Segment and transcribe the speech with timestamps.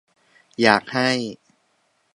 [0.61, 1.09] อยากให้